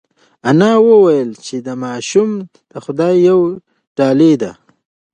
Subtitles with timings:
[0.49, 2.29] انا وویل چې دا ماشوم
[2.71, 3.49] د خدای یوه
[3.97, 4.51] ډالۍ ده.